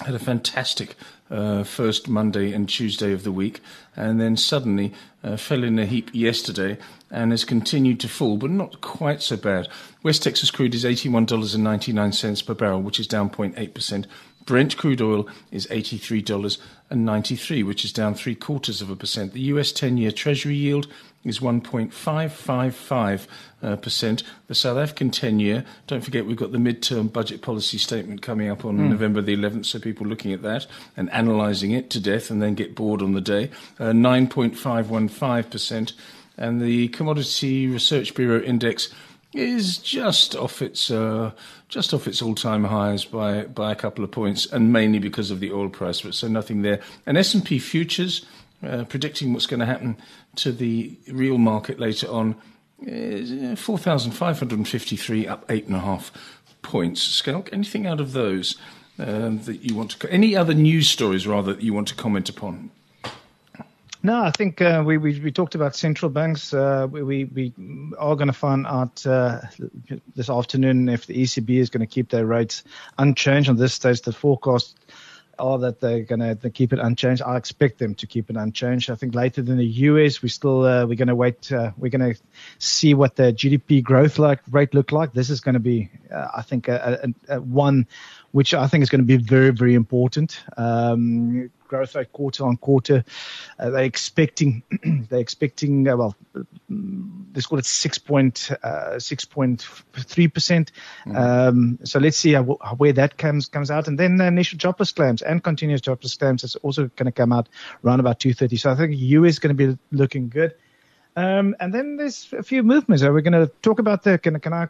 had 0.01 0.15
a 0.15 0.19
fantastic 0.19 0.97
uh, 1.33 1.65
first 1.65 2.09
Monday 2.09 2.53
and 2.53 2.69
Tuesday 2.69 3.13
of 3.13 3.25
the 3.25 3.33
week, 3.33 3.61
and 3.97 4.21
then 4.21 4.37
suddenly 4.37 4.93
uh, 5.25 5.37
fell 5.37 5.65
in 5.65 5.79
a 5.79 5.87
heap 5.87 6.11
yesterday 6.13 6.79
and 7.11 7.31
has 7.31 7.45
continued 7.45 7.99
to 8.01 8.09
fall, 8.09 8.37
but 8.37 8.51
not 8.51 8.81
quite 8.81 9.23
so 9.23 9.37
bad. 9.37 9.69
West 10.03 10.23
Texas 10.23 10.51
crude 10.51 10.75
is 10.75 10.85
$81.99 10.85 12.47
per 12.47 12.55
barrel, 12.55 12.83
which 12.83 13.01
is 13.01 13.07
down 13.07 13.31
0.8%. 13.31 14.07
Brent 14.45 14.77
crude 14.77 15.01
oil 15.01 15.27
is 15.51 15.67
$83.93, 15.69 17.67
which 17.67 17.83
is 17.85 17.93
down 17.93 18.15
three 18.15 18.35
quarters 18.35 18.83
of 18.83 18.91
a 18.91 18.97
percent. 18.97 19.33
The 19.33 19.41
US 19.43 19.71
10 19.73 19.97
year 19.97 20.11
Treasury 20.11 20.57
yield 20.57 20.89
is 21.25 21.39
1.555%. 21.41 23.27
Uh, 23.63 23.77
percent. 23.77 24.25
The 24.49 24.57
South 24.57 24.77
African 24.77 25.13
10 25.13 25.39
year, 25.39 25.65
don't 25.87 26.03
forget 26.03 26.27
we've 26.27 26.37
got 26.37 26.51
the 26.51 26.59
midterm 26.59 27.13
budget 27.13 27.43
policy 27.43 27.79
statement 27.79 28.21
coming 28.21 28.49
up 28.49 28.65
on 28.65 28.77
mm. 28.77 28.89
November 28.89 29.23
the 29.23 29.37
11th, 29.37 29.67
so 29.67 29.79
people 29.79 30.05
looking 30.05 30.33
at 30.33 30.43
that 30.43 30.67
and 30.97 31.09
analysing 31.13 31.71
it 31.71 31.89
to 31.91 32.01
death 32.01 32.29
and 32.29 32.43
then 32.43 32.57
get 32.57 32.75
bored 32.75 33.03
on 33.03 33.13
the 33.13 33.21
day. 33.21 33.51
Uh, 33.79 33.93
9.515%. 33.93 35.93
And 36.37 36.61
the 36.61 36.89
Commodity 36.89 37.69
Research 37.69 38.17
Bureau 38.17 38.43
index 38.43 38.89
is 39.33 39.79
just 39.79 40.37
off 40.37 40.61
its 40.63 40.91
uh, 40.91 41.31
just 41.69 41.95
off 41.95 42.07
its 42.07 42.21
all-time 42.23 42.65
highs 42.65 43.05
by 43.05 43.45
by 43.45 43.73
a 43.73 43.77
couple 43.77 44.05
of 44.05 44.11
points, 44.11 44.47
and 44.53 44.73
mainly 44.73 44.99
because 44.99 45.31
of 45.31 45.41
the 45.41 45.53
oil 45.53 45.69
price. 45.69 46.01
But 46.03 46.15
so 46.15 46.29
nothing 46.29 46.63
there. 46.63 46.81
And 47.07 47.17
S 47.17 47.35
and 47.35 47.45
P 47.45 47.59
futures 47.59 48.27
uh, 48.63 48.85
predicting 48.85 49.33
what's 49.33 49.47
going 49.47 49.61
to 49.61 49.67
happen 49.67 49.97
to 50.37 50.53
the 50.53 50.97
real 51.09 51.39
market 51.39 51.79
later 51.81 52.09
on 52.09 52.37
Uh, 52.83 53.55
4,553 53.55 55.29
up 55.29 55.45
eight 55.49 55.67
and 55.67 55.77
a 55.77 55.81
half 55.81 56.11
points. 56.63 57.01
Schalk, 57.01 57.49
anything 57.53 57.87
out 57.87 58.01
of 58.01 58.13
those 58.13 58.57
um, 58.99 59.39
that 59.45 59.63
you 59.63 59.77
want 59.77 59.93
to, 59.93 60.11
any 60.11 60.35
other 60.35 60.55
news 60.55 60.89
stories 60.89 61.25
rather 61.25 61.53
that 61.55 61.63
you 61.63 61.73
want 61.73 61.89
to 61.89 61.95
comment 61.95 62.29
upon? 62.29 62.71
No, 64.05 64.21
I 64.21 64.33
think 64.33 64.61
uh, 64.61 64.83
we, 64.85 64.99
we, 64.99 65.21
we 65.21 65.31
talked 65.31 65.55
about 65.55 65.77
central 65.77 66.11
banks. 66.11 66.53
Uh, 66.53 66.89
we, 66.91 67.25
we, 67.25 67.53
are 67.97 68.17
going 68.17 68.27
to 68.27 68.33
find 68.33 68.67
out 68.67 69.07
uh, 69.07 69.41
this 70.17 70.29
afternoon 70.29 70.89
if 70.89 71.07
the 71.07 71.15
ECB 71.15 71.51
is 71.59 71.71
going 71.71 71.81
to 71.83 71.87
keep 71.87 72.11
their 72.11 72.27
rates 72.27 72.65
unchanged. 72.99 73.49
On 73.49 73.57
this 73.57 73.75
stage, 73.75 74.01
the 74.03 74.13
forecast 74.13 74.77
are 75.39 75.59
that 75.59 75.81
they're 75.81 76.03
going 76.03 76.37
to 76.37 76.51
keep 76.51 76.73
it 76.73 76.79
unchanged. 76.79 77.23
I 77.23 77.37
expect 77.37 77.79
them 77.79 77.95
to 77.97 78.07
keep 78.07 78.29
it 78.29 78.37
unchanged. 78.37 78.91
I 78.91 78.97
think 78.97 79.15
later 79.15 79.41
than 79.41 79.59
the 79.59 79.67
US, 79.67 80.21
we 80.21 80.29
still 80.29 80.65
uh, 80.65 80.85
we're 80.85 80.97
going 80.97 81.09
to 81.09 81.15
wait. 81.15 81.51
Uh, 81.51 81.71
we're 81.77 81.91
going 81.91 82.15
to 82.15 82.21
see 82.59 82.95
what 82.95 83.17
the 83.17 83.33
GDP 83.33 83.83
growth 83.83 84.19
like 84.19 84.41
rate 84.51 84.75
look 84.75 84.93
like. 84.93 85.13
This 85.13 85.31
is 85.31 85.41
going 85.41 85.55
to 85.55 85.61
be, 85.61 85.91
uh, 86.13 86.29
I 86.37 86.43
think, 86.43 86.69
a, 86.69 87.09
a, 87.29 87.37
a 87.37 87.41
one 87.41 87.87
which 88.33 88.55
I 88.55 88.67
think 88.67 88.83
is 88.83 88.91
going 88.91 89.01
to 89.01 89.07
be 89.07 89.17
very 89.17 89.51
very 89.51 89.75
important. 89.75 90.43
Um, 90.57 91.51
growth 91.73 91.95
rate 91.95 92.13
quarter 92.13 92.45
on 92.45 92.59
quarter. 92.59 93.03
Uh, 93.59 93.71
they're 93.71 93.85
expecting 93.85 94.63
they're 95.09 95.21
expecting 95.21 95.89
uh, 95.89 95.97
well, 95.97 96.17
let's 97.35 97.47
call 97.47 97.59
it 97.59 97.65
six 97.65 97.97
point 97.99 98.51
uh, 98.63 98.99
six 98.99 99.25
point 99.25 99.67
three 99.95 100.29
percent. 100.29 100.73
Mm. 101.07 101.17
Um, 101.17 101.79
so 101.85 101.99
let's 101.99 102.19
see 102.19 102.33
how, 102.33 102.43
where 102.43 102.93
that 102.93 103.17
comes 103.17 103.49
comes 103.49 103.71
out, 103.71 103.89
and 103.89 103.99
then 103.99 104.17
the 104.17 104.27
initial 104.27 104.59
jobless 104.59 104.93
claims 104.93 105.23
and 105.23 105.43
continuous 105.43 105.81
jobless 105.81 106.15
claims 106.15 106.45
is 106.45 106.57
also 106.57 106.89
going 106.97 107.07
to 107.07 107.13
come 107.13 107.33
out 107.33 107.49
around 107.85 108.01
about 108.01 108.21
two 108.21 108.35
thirty. 108.35 108.57
So 108.57 108.71
I 108.71 108.75
think 108.75 108.93
US 108.95 109.33
is 109.33 109.39
going 109.39 109.57
to 109.57 109.67
be 109.67 109.79
looking 109.91 110.29
good. 110.29 110.55
Um, 111.15 111.55
and 111.61 111.75
then 111.75 111.97
there's 111.97 112.33
a 112.33 112.43
few 112.43 112.63
movements. 112.63 113.03
Are 113.03 113.13
we 113.13 113.21
going 113.21 113.35
to 113.35 113.51
talk 113.61 113.79
about 113.79 114.03
the? 114.03 114.19
Can, 114.19 114.41
can 114.41 114.53
I 114.55 114.69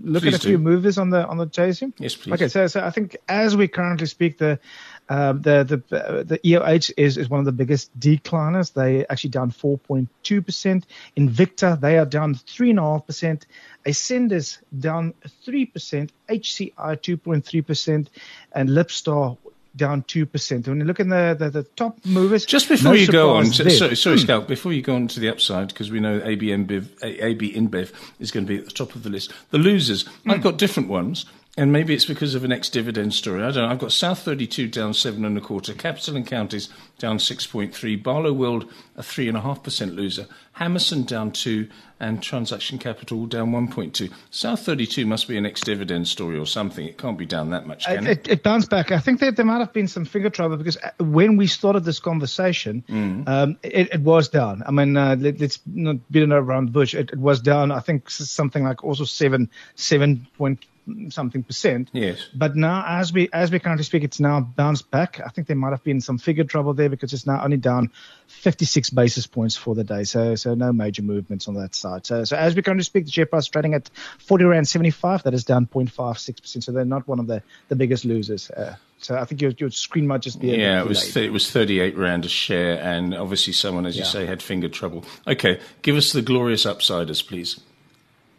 look 0.00 0.22
please 0.22 0.34
at 0.34 0.40
a 0.40 0.42
do. 0.42 0.48
few 0.50 0.58
movers 0.58 0.98
on 0.98 1.10
the 1.10 1.26
on 1.26 1.36
the 1.36 1.46
JSE? 1.46 1.92
Yes, 1.98 2.14
please. 2.14 2.34
Okay, 2.34 2.48
so 2.48 2.68
so 2.68 2.84
I 2.84 2.90
think 2.90 3.16
as 3.28 3.56
we 3.56 3.66
currently 3.66 4.06
speak, 4.06 4.38
the 4.38 4.60
um, 5.08 5.42
the 5.42 5.82
the 5.90 5.96
uh, 5.96 6.22
the 6.22 6.38
EOH 6.38 6.92
is 6.96 7.16
is 7.16 7.28
one 7.28 7.40
of 7.40 7.46
the 7.46 7.52
biggest 7.52 7.98
decliners. 7.98 8.72
They 8.72 9.04
actually 9.08 9.30
down 9.30 9.50
4.2 9.50 10.46
percent. 10.46 10.86
Invicta 11.16 11.80
they 11.80 11.98
are 11.98 12.06
down 12.06 12.34
three 12.34 12.70
and 12.70 12.78
a 12.78 12.82
half 12.82 13.06
percent. 13.06 13.46
Ascendis 13.84 14.58
down 14.78 15.14
three 15.44 15.66
percent. 15.66 16.12
HCI 16.28 16.72
2.3 16.76 17.66
percent, 17.66 18.10
and 18.52 18.68
Libstar 18.68 19.36
down 19.76 20.02
2%. 20.02 20.68
When 20.68 20.78
you 20.78 20.84
look 20.84 21.00
in 21.00 21.08
the, 21.08 21.36
the, 21.38 21.50
the 21.50 21.62
top 21.62 22.04
movers. 22.04 22.44
Just 22.44 22.68
before 22.68 22.92
no 22.92 22.98
you 22.98 23.06
go 23.06 23.36
on, 23.36 23.46
so, 23.46 23.68
sorry, 23.68 23.96
sorry 23.96 24.20
hmm. 24.20 24.46
before 24.46 24.72
you 24.72 24.82
go 24.82 24.94
on 24.94 25.08
to 25.08 25.20
the 25.20 25.28
upside, 25.28 25.68
because 25.68 25.90
we 25.90 26.00
know 26.00 26.20
AB 26.24 26.48
InBev, 26.48 26.88
AB 27.02 27.52
InBev 27.54 27.92
is 28.18 28.30
going 28.30 28.46
to 28.46 28.48
be 28.48 28.58
at 28.58 28.64
the 28.66 28.72
top 28.72 28.94
of 28.94 29.02
the 29.02 29.10
list. 29.10 29.32
The 29.50 29.58
losers, 29.58 30.06
hmm. 30.06 30.30
I've 30.30 30.42
got 30.42 30.58
different 30.58 30.88
ones. 30.88 31.26
And 31.58 31.72
maybe 31.72 31.92
it's 31.92 32.04
because 32.04 32.36
of 32.36 32.44
an 32.44 32.52
ex-dividend 32.52 33.12
story. 33.14 33.42
I 33.42 33.50
don't 33.50 33.64
know. 33.64 33.68
I've 33.68 33.80
got 33.80 33.90
South 33.90 34.20
32 34.20 34.68
down 34.68 34.94
seven 34.94 35.24
and 35.24 35.36
a 35.36 35.40
quarter, 35.40 35.74
Capital 35.74 36.14
and 36.14 36.24
Counties 36.24 36.68
down 36.98 37.18
6.3, 37.18 38.00
Barloworld 38.00 38.70
a 38.94 39.02
three 39.02 39.26
and 39.26 39.36
a 39.36 39.40
half 39.40 39.64
percent 39.64 39.96
loser, 39.96 40.28
Hammerson 40.58 41.04
down 41.04 41.32
two, 41.32 41.68
and 41.98 42.22
Transaction 42.22 42.78
Capital 42.78 43.26
down 43.26 43.50
1.2. 43.50 44.12
South 44.30 44.60
32 44.60 45.04
must 45.04 45.26
be 45.26 45.36
an 45.36 45.44
ex-dividend 45.44 46.06
story 46.06 46.38
or 46.38 46.46
something. 46.46 46.86
It 46.86 46.96
can't 46.96 47.18
be 47.18 47.26
down 47.26 47.50
that 47.50 47.66
much, 47.66 47.86
can 47.86 48.06
it? 48.06 48.18
It, 48.18 48.28
it 48.28 48.42
bounced 48.44 48.70
back. 48.70 48.92
I 48.92 49.00
think 49.00 49.18
that 49.18 49.34
there 49.34 49.44
might 49.44 49.58
have 49.58 49.72
been 49.72 49.88
some 49.88 50.04
finger 50.04 50.30
trouble 50.30 50.58
because 50.58 50.76
uh, 50.76 50.90
when 51.00 51.36
we 51.36 51.48
started 51.48 51.84
this 51.84 51.98
conversation, 51.98 52.84
mm. 52.88 53.28
um, 53.28 53.58
it, 53.64 53.94
it, 53.94 54.00
was 54.02 54.28
down. 54.28 54.62
I 54.64 54.70
mean, 54.70 54.96
uh, 54.96 55.16
let, 55.18 55.42
us 55.42 55.58
not 55.66 55.96
beat 56.08 56.22
it 56.22 56.30
around 56.30 56.66
the 56.66 56.72
bush. 56.72 56.94
It, 56.94 57.10
it 57.10 57.18
was 57.18 57.40
down. 57.40 57.72
I 57.72 57.80
think 57.80 58.08
something 58.10 58.62
like 58.62 58.84
also 58.84 59.04
seven, 59.04 59.50
seven 59.74 60.24
point 60.38 60.64
something 61.10 61.42
percent. 61.42 61.90
Yes. 61.92 62.28
But 62.34 62.56
now, 62.56 62.84
as 62.86 63.12
we 63.12 63.28
as 63.32 63.50
we 63.50 63.58
currently 63.58 63.84
speak, 63.84 64.04
it's 64.04 64.20
now 64.20 64.40
bounced 64.40 64.90
back. 64.90 65.20
I 65.24 65.28
think 65.28 65.46
there 65.46 65.56
might 65.56 65.70
have 65.70 65.84
been 65.84 66.00
some 66.00 66.18
figure 66.18 66.44
trouble 66.44 66.74
there 66.74 66.88
because 66.88 67.12
it's 67.12 67.26
now 67.26 67.42
only 67.42 67.56
down 67.56 67.90
56 68.28 68.90
basis 68.90 69.26
points 69.26 69.56
for 69.56 69.74
the 69.74 69.84
day. 69.84 70.04
So 70.04 70.34
so 70.34 70.54
no 70.54 70.72
major 70.72 71.02
movements 71.02 71.48
on 71.48 71.54
that 71.54 71.74
side. 71.74 72.06
So 72.06 72.24
so 72.24 72.36
as 72.36 72.54
we 72.54 72.62
currently 72.62 72.84
speak, 72.84 73.04
the 73.06 73.10
share 73.10 73.26
price 73.26 73.46
trading 73.46 73.74
at 73.74 73.90
40 74.20 74.44
rand 74.44 74.68
75. 74.68 75.22
That 75.24 75.34
is 75.34 75.44
down 75.44 75.66
0.56 75.66 76.40
percent. 76.40 76.64
So 76.64 76.72
they're 76.72 76.84
not 76.84 77.06
one 77.08 77.20
of 77.20 77.26
the 77.26 77.42
the 77.68 77.76
biggest 77.76 78.04
losers. 78.04 78.50
Uh, 78.50 78.76
so 79.00 79.16
I 79.16 79.24
think 79.24 79.40
your, 79.40 79.52
your 79.52 79.70
screen 79.70 80.06
might 80.06 80.22
just 80.22 80.40
be. 80.40 80.48
yeah, 80.48 80.80
it 80.80 80.88
was 80.88 81.12
th- 81.12 81.24
it 81.24 81.30
was 81.30 81.50
38 81.50 81.96
rand 81.96 82.24
a 82.24 82.28
share, 82.28 82.80
and 82.82 83.14
obviously 83.14 83.52
someone, 83.52 83.86
as 83.86 83.96
yeah. 83.96 84.02
you 84.02 84.08
say, 84.08 84.26
had 84.26 84.42
finger 84.42 84.68
trouble. 84.68 85.04
Okay, 85.26 85.60
give 85.82 85.96
us 85.96 86.12
the 86.12 86.22
glorious 86.22 86.64
upsiders, 86.64 87.24
please. 87.26 87.60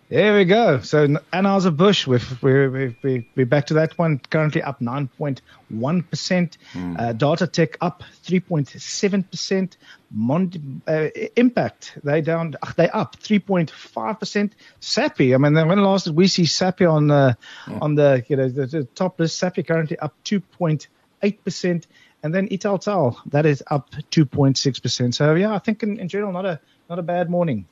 There 0.10 0.36
we 0.36 0.46
go. 0.46 0.80
So 0.80 1.06
Anheuser-Busch, 1.08 2.08
we're, 2.08 2.20
we're, 2.42 2.96
we're, 3.04 3.26
we're 3.36 3.46
back 3.46 3.68
to 3.68 3.76
that 3.76 3.96
one, 4.00 4.18
currently 4.18 4.64
up 4.64 4.80
9.1%. 4.80 5.42
Mm. 5.72 7.00
Uh, 7.00 7.14
Datatec 7.14 7.76
up 7.80 8.02
3.7%. 8.26 9.78
Mon- 10.10 10.82
uh, 10.88 11.10
Impact, 11.36 12.00
they 12.04 12.22
down, 12.22 12.56
they 12.76 12.90
up 12.90 13.18
3.5%. 13.20 14.52
Sappi, 14.80 15.36
I 15.36 15.38
mean, 15.38 15.54
when 15.68 15.84
last 15.84 16.06
did 16.06 16.16
we 16.16 16.28
see 16.28 16.46
Sappi 16.46 16.86
on, 16.86 17.12
uh, 17.12 17.36
mm. 17.66 17.80
on 17.80 17.94
the, 17.94 18.26
you 18.28 18.36
know, 18.36 18.50
the, 18.50 18.66
the 18.66 18.84
top 18.86 19.20
list? 19.20 19.38
Sappi 19.38 19.62
currently 19.62 20.00
up 20.00 20.16
2.8%. 20.26 21.86
And 22.24 22.34
then 22.34 22.50
Italtile, 22.50 23.18
that 23.28 23.46
is 23.46 23.62
up 23.68 23.92
2.6%. 24.10 25.14
So 25.14 25.36
yeah, 25.36 25.54
I 25.54 25.60
think 25.60 25.84
in, 25.84 26.00
in 26.00 26.08
general, 26.08 26.32
not 26.32 26.48
a, 26.48 26.60
not 26.90 26.98
a 26.98 27.04
bad 27.04 27.30
morning. 27.30 27.68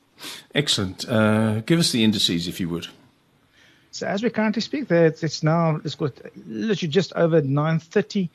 Excellent. 0.54 1.08
Uh, 1.08 1.60
give 1.60 1.78
us 1.78 1.92
the 1.92 2.04
indices, 2.04 2.48
if 2.48 2.60
you 2.60 2.68
would. 2.68 2.88
So 3.90 4.06
as 4.06 4.22
we 4.22 4.28
currently 4.30 4.62
speak, 4.62 4.90
it's 4.90 5.42
now 5.42 5.80
it's 5.84 5.94
got 5.94 6.12
literally 6.46 6.90
just 6.90 7.12
over 7.14 7.42
9:30. 7.42 8.30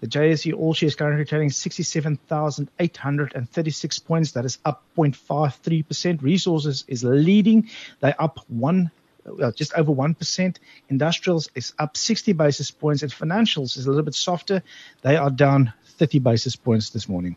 The 0.00 0.06
JSE 0.06 0.54
All 0.54 0.74
Shares 0.74 0.94
currently 0.94 1.24
trading 1.24 1.50
67,836 1.50 3.98
points. 3.98 4.30
That 4.32 4.44
is 4.44 4.58
up 4.64 4.84
0.53%. 4.96 6.22
Resources 6.22 6.84
is 6.86 7.02
leading. 7.02 7.68
They're 7.98 8.14
up 8.22 8.38
one, 8.46 8.92
well, 9.24 9.50
just 9.50 9.74
over 9.74 9.90
1%. 9.90 10.56
Industrials 10.88 11.50
is 11.56 11.72
up 11.80 11.96
60 11.96 12.32
basis 12.34 12.70
points. 12.70 13.02
And 13.02 13.10
financials 13.10 13.76
is 13.76 13.86
a 13.86 13.90
little 13.90 14.04
bit 14.04 14.14
softer. 14.14 14.62
They 15.02 15.16
are 15.16 15.30
down 15.30 15.72
30 15.96 16.20
basis 16.20 16.54
points 16.54 16.90
this 16.90 17.08
morning. 17.08 17.34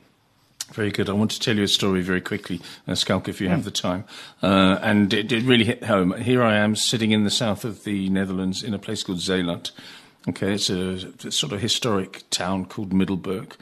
Very 0.72 0.92
good. 0.92 1.10
I 1.10 1.14
want 1.14 1.32
to 1.32 1.40
tell 1.40 1.58
you 1.58 1.64
a 1.64 1.68
story 1.68 2.02
very 2.02 2.22
quickly, 2.22 2.62
uh, 2.88 2.96
Schalk, 2.96 3.28
if 3.28 3.42
you 3.42 3.50
have 3.50 3.66
the 3.66 3.72
time. 3.72 4.06
Uh, 4.42 4.80
and 4.82 5.14
it, 5.14 5.32
it, 5.32 5.44
really 5.44 5.66
hit 5.66 5.84
home. 5.84 6.14
Here 6.14 6.42
I 6.42 6.56
am 6.56 6.78
sitting 6.78 7.12
in 7.12 7.26
the 7.26 7.30
south 7.30 7.66
of 7.66 7.84
the 7.84 8.10
Netherlands 8.10 8.64
in 8.64 8.74
a 8.74 8.80
place 8.80 9.04
called 9.04 9.20
Zeeland. 9.20 9.72
Okay, 10.30 10.54
it's 10.54 10.70
a, 10.70 11.12
a 11.26 11.32
sort 11.32 11.52
of 11.52 11.62
historic 11.62 12.24
town 12.30 12.66
called 12.66 12.94
Middelburg, 12.94 13.56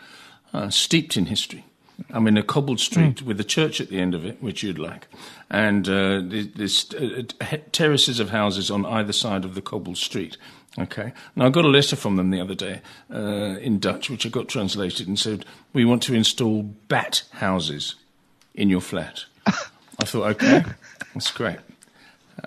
uh, 0.53 0.69
steeped 0.69 1.17
in 1.17 1.25
history. 1.27 1.65
I'm 2.11 2.27
in 2.27 2.37
a 2.37 2.43
cobbled 2.43 2.79
street 2.79 3.17
mm. 3.17 3.21
with 3.23 3.39
a 3.39 3.43
church 3.43 3.81
at 3.81 3.89
the 3.89 3.99
end 3.99 4.13
of 4.15 4.25
it, 4.25 4.41
which 4.41 4.63
you'd 4.63 4.79
like, 4.79 5.07
and 5.49 5.87
uh, 5.87 6.21
there's 6.23 6.93
uh, 6.93 7.23
terraces 7.71 8.19
of 8.19 8.29
houses 8.29 8.71
on 8.71 8.85
either 8.85 9.11
side 9.11 9.43
of 9.43 9.55
the 9.55 9.61
cobbled 9.61 9.97
street. 9.97 10.37
Okay. 10.77 11.13
Now, 11.35 11.47
I 11.47 11.49
got 11.49 11.65
a 11.65 11.69
letter 11.69 11.95
from 11.95 12.15
them 12.15 12.29
the 12.29 12.39
other 12.39 12.53
day 12.53 12.81
uh, 13.11 13.57
in 13.59 13.79
Dutch, 13.79 14.09
which 14.09 14.25
I 14.25 14.29
got 14.29 14.47
translated 14.47 15.07
and 15.07 15.17
said, 15.17 15.45
We 15.73 15.83
want 15.83 16.03
to 16.03 16.13
install 16.13 16.63
bat 16.63 17.23
houses 17.31 17.95
in 18.53 18.69
your 18.69 18.81
flat. 18.81 19.25
I 19.47 20.05
thought, 20.05 20.29
okay, 20.31 20.63
that's 21.13 21.31
great. 21.31 21.57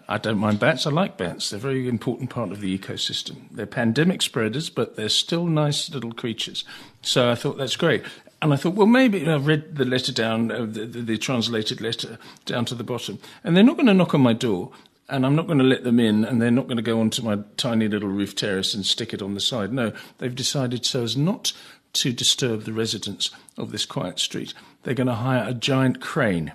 I 0.08 0.18
don't 0.18 0.38
mind 0.38 0.58
bats. 0.58 0.86
I 0.86 0.90
like 0.90 1.18
bats. 1.18 1.50
They're 1.50 1.58
a 1.58 1.60
very 1.60 1.88
important 1.88 2.30
part 2.30 2.50
of 2.50 2.60
the 2.60 2.78
ecosystem. 2.78 3.42
They're 3.50 3.66
pandemic 3.66 4.22
spreaders, 4.22 4.70
but 4.70 4.96
they're 4.96 5.10
still 5.10 5.46
nice 5.46 5.90
little 5.90 6.12
creatures. 6.12 6.64
So 7.02 7.30
I 7.30 7.34
thought 7.34 7.58
that's 7.58 7.76
great. 7.76 8.02
And 8.40 8.52
I 8.52 8.56
thought, 8.56 8.74
well, 8.74 8.86
maybe 8.86 9.28
I 9.28 9.36
read 9.36 9.76
the 9.76 9.84
letter 9.84 10.12
down, 10.12 10.50
uh, 10.50 10.60
the, 10.60 10.86
the, 10.86 11.02
the, 11.02 11.18
translated 11.18 11.80
letter 11.80 12.18
down 12.44 12.64
to 12.66 12.74
the 12.74 12.82
bottom, 12.82 13.18
and 13.44 13.56
they're 13.56 13.62
not 13.62 13.76
going 13.76 13.86
to 13.86 13.94
knock 13.94 14.14
on 14.14 14.20
my 14.20 14.32
door 14.32 14.72
and 15.08 15.26
I'm 15.26 15.36
not 15.36 15.46
going 15.46 15.58
to 15.58 15.64
let 15.64 15.84
them 15.84 16.00
in, 16.00 16.24
and 16.24 16.40
they're 16.40 16.50
not 16.50 16.66
going 16.66 16.76
to 16.76 16.82
go 16.82 17.00
onto 17.00 17.22
my 17.22 17.38
tiny 17.56 17.88
little 17.88 18.08
roof 18.08 18.34
terrace 18.34 18.74
and 18.74 18.86
stick 18.86 19.12
it 19.12 19.22
on 19.22 19.34
the 19.34 19.40
side. 19.40 19.72
No, 19.72 19.92
they've 20.18 20.34
decided 20.34 20.86
so 20.86 21.02
as 21.02 21.16
not 21.16 21.52
to 21.94 22.12
disturb 22.12 22.62
the 22.62 22.72
residents 22.72 23.30
of 23.58 23.70
this 23.70 23.84
quiet 23.84 24.18
street. 24.18 24.54
They're 24.82 24.94
going 24.94 25.08
to 25.08 25.14
hire 25.14 25.46
a 25.46 25.54
giant 25.54 26.00
crane. 26.00 26.52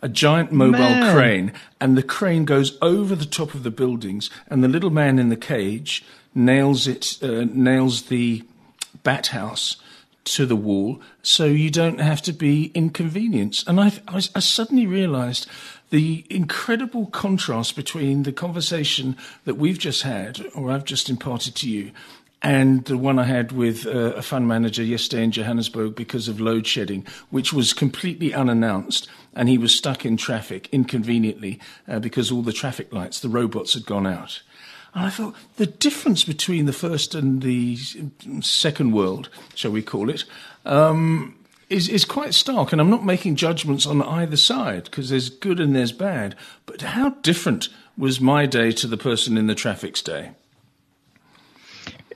A 0.00 0.08
giant 0.08 0.50
mobile 0.50 0.78
man. 0.80 1.14
crane, 1.14 1.52
and 1.80 1.96
the 1.96 2.02
crane 2.02 2.44
goes 2.44 2.76
over 2.82 3.14
the 3.14 3.26
top 3.26 3.54
of 3.54 3.62
the 3.62 3.70
buildings, 3.70 4.30
and 4.48 4.64
the 4.64 4.68
little 4.68 4.90
man 4.90 5.18
in 5.18 5.28
the 5.28 5.36
cage 5.36 6.04
nails 6.34 6.88
it, 6.88 7.18
uh, 7.22 7.44
nails 7.52 8.04
the 8.04 8.42
bat 9.04 9.28
house 9.28 9.76
to 10.24 10.46
the 10.46 10.56
wall, 10.56 11.00
so 11.22 11.44
you 11.46 11.70
don't 11.70 12.00
have 12.00 12.22
to 12.22 12.32
be 12.32 12.72
inconvenienced. 12.74 13.68
And 13.68 13.80
I, 13.80 13.92
I, 14.08 14.22
I 14.34 14.40
suddenly 14.40 14.86
realised 14.86 15.46
the 15.92 16.24
incredible 16.30 17.04
contrast 17.06 17.76
between 17.76 18.22
the 18.22 18.32
conversation 18.32 19.14
that 19.44 19.56
we've 19.56 19.78
just 19.78 20.02
had, 20.02 20.40
or 20.54 20.70
I've 20.70 20.86
just 20.86 21.10
imparted 21.10 21.54
to 21.56 21.68
you, 21.68 21.92
and 22.40 22.86
the 22.86 22.96
one 22.96 23.18
I 23.18 23.24
had 23.24 23.52
with 23.52 23.86
uh, 23.86 24.14
a 24.14 24.22
fund 24.22 24.48
manager 24.48 24.82
yesterday 24.82 25.22
in 25.22 25.32
Johannesburg 25.32 25.94
because 25.94 26.28
of 26.28 26.40
load 26.40 26.66
shedding, 26.66 27.06
which 27.28 27.52
was 27.52 27.74
completely 27.74 28.32
unannounced. 28.32 29.06
And 29.34 29.50
he 29.50 29.58
was 29.58 29.76
stuck 29.76 30.06
in 30.06 30.16
traffic 30.16 30.66
inconveniently 30.72 31.60
uh, 31.86 31.98
because 31.98 32.32
all 32.32 32.42
the 32.42 32.54
traffic 32.54 32.90
lights, 32.92 33.20
the 33.20 33.28
robots 33.28 33.74
had 33.74 33.84
gone 33.84 34.06
out. 34.06 34.42
And 34.94 35.04
I 35.04 35.10
thought 35.10 35.36
the 35.56 35.66
difference 35.66 36.24
between 36.24 36.64
the 36.64 36.72
first 36.72 37.14
and 37.14 37.42
the 37.42 37.76
second 38.40 38.92
world, 38.92 39.28
shall 39.54 39.70
we 39.70 39.82
call 39.82 40.08
it, 40.08 40.24
um, 40.64 41.36
is, 41.72 41.88
is 41.88 42.04
quite 42.04 42.34
stark. 42.34 42.72
And 42.72 42.80
I'm 42.80 42.90
not 42.90 43.04
making 43.04 43.36
judgments 43.36 43.86
on 43.86 44.02
either 44.02 44.36
side 44.36 44.84
because 44.84 45.10
there's 45.10 45.30
good 45.30 45.58
and 45.58 45.74
there's 45.74 45.92
bad. 45.92 46.36
But 46.66 46.82
how 46.82 47.10
different 47.22 47.68
was 47.96 48.20
my 48.20 48.46
day 48.46 48.70
to 48.72 48.86
the 48.86 48.96
person 48.96 49.36
in 49.36 49.46
the 49.46 49.54
traffic's 49.54 50.02
day? 50.02 50.32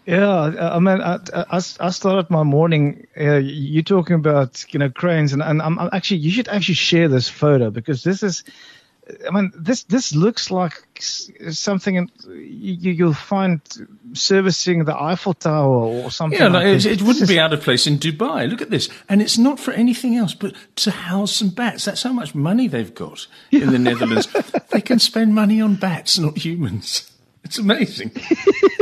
Yeah, 0.06 0.74
I 0.74 0.78
mean, 0.78 1.00
I, 1.00 1.18
I, 1.34 1.56
I 1.56 1.90
started 1.90 2.30
my 2.30 2.44
morning. 2.44 3.08
Uh, 3.18 3.38
you 3.38 3.82
talking 3.82 4.14
about 4.14 4.64
you 4.72 4.78
know 4.78 4.88
cranes, 4.88 5.32
and, 5.32 5.42
and 5.42 5.60
I'm, 5.60 5.76
I'm, 5.80 5.90
actually 5.92 6.18
you 6.18 6.30
should 6.30 6.46
actually 6.46 6.76
share 6.76 7.08
this 7.08 7.28
photo 7.28 7.70
because 7.70 8.04
this 8.04 8.22
is, 8.22 8.44
I 9.26 9.30
mean, 9.30 9.52
this 9.54 9.84
this 9.84 10.14
looks 10.14 10.50
like 10.50 10.82
something 10.98 12.10
you, 12.26 12.92
you'll 12.92 13.12
find 13.12 13.60
servicing 14.14 14.84
the 14.84 15.00
Eiffel 15.00 15.34
Tower 15.34 15.86
or 15.86 16.10
something. 16.10 16.38
Yeah, 16.38 16.48
like 16.48 16.66
it, 16.66 16.86
it, 16.86 17.02
wouldn't 17.02 17.28
be 17.28 17.38
out 17.38 17.52
of 17.52 17.60
place 17.60 17.86
in 17.86 17.98
Dubai. 17.98 18.50
Look 18.50 18.62
at 18.62 18.70
this, 18.70 18.88
and 19.08 19.22
it's 19.22 19.38
not 19.38 19.60
for 19.60 19.72
anything 19.72 20.16
else 20.16 20.34
but 20.34 20.54
to 20.76 20.90
house 20.90 21.32
some 21.32 21.50
bats. 21.50 21.84
That's 21.84 22.02
how 22.02 22.12
much 22.12 22.34
money 22.34 22.66
they've 22.66 22.94
got 22.94 23.28
in 23.52 23.70
the 23.70 23.78
Netherlands. 23.78 24.26
they 24.72 24.80
can 24.80 24.98
spend 24.98 25.34
money 25.34 25.60
on 25.60 25.76
bats, 25.76 26.18
not 26.18 26.38
humans. 26.38 27.12
It's 27.44 27.58
amazing. 27.58 28.10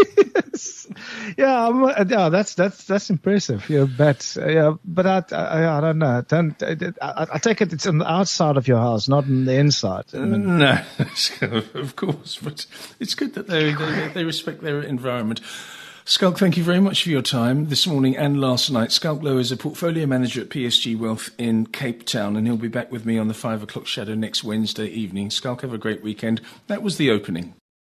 yeah, 1.37 1.69
uh, 1.69 2.05
yeah, 2.09 2.29
that's 2.29 2.55
that's 2.55 2.85
that's 2.85 3.11
impressive. 3.11 3.69
Yeah, 3.69 3.85
but 3.85 4.37
uh, 4.41 4.49
yeah, 4.49 4.75
but 4.85 5.07
I, 5.07 5.23
I, 5.33 5.79
I 5.79 5.81
don't 5.81 5.99
know. 5.99 6.23
Don't, 6.27 6.63
I, 6.63 7.27
I, 7.33 7.39
take 7.39 7.61
it 7.61 7.73
it's 7.73 7.87
on 7.87 7.99
the 7.99 8.11
outside 8.11 8.57
of 8.57 8.69
your 8.69 8.79
house, 8.79 9.09
not 9.09 9.25
on 9.25 9.45
the 9.45 9.55
inside. 9.55 10.05
I 10.13 10.19
mean, 10.19 10.59
no, 10.59 10.81
of 11.75 11.97
course, 11.97 12.39
but 12.43 12.67
it's 13.01 13.15
good 13.15 13.35
that 13.35 13.47
they, 13.47 13.73
they 13.73 14.09
they 14.09 14.25
respect 14.25 14.63
their 14.63 14.83
environment. 14.83 15.41
Schalk, 16.07 16.39
thank 16.39 16.59
you 16.59 16.65
very 16.65 16.81
much 16.81 17.03
for 17.03 17.09
your 17.09 17.23
time 17.23 17.71
this 17.71 17.87
morning 17.87 18.15
and 18.15 18.39
last 18.39 18.71
night. 18.71 18.93
Schalk 18.93 19.21
Louw 19.21 19.41
is 19.41 19.51
a 19.51 19.57
portfolio 19.57 20.05
manager 20.05 20.43
at 20.43 20.51
PSG 20.51 20.99
Wealth 20.99 21.31
in 21.39 21.65
Cape 21.67 22.05
Town, 22.05 22.37
and 22.37 22.47
he'll 22.47 22.59
be 22.59 22.69
back 22.69 22.93
with 22.93 23.07
me 23.07 23.17
on 23.17 23.29
the 23.29 23.33
five 23.33 23.63
o'clock 23.63 23.87
shadow 23.87 24.15
next 24.15 24.45
Wednesday 24.45 24.87
evening. 24.87 25.31
Schalk, 25.31 25.63
have 25.63 25.73
a 25.73 25.79
great 25.79 26.03
weekend. 26.03 26.43
That 26.67 26.83
was 26.83 26.99
the 26.99 27.11
opening. 27.11 27.55